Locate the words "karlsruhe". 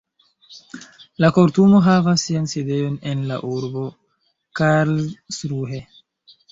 4.63-5.89